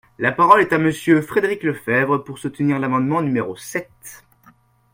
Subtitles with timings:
[0.17, 4.23] La parole est à Monsieur Frédéric Lefebvre, pour soutenir l’amendement numéro sept.